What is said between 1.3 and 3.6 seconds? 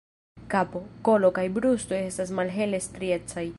kaj brusto estas malhele striecaj.